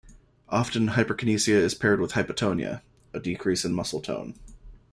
[0.49, 2.81] Often, hyperkinesia is paired with hypotonia,
[3.13, 4.33] a decrease in muscle tone.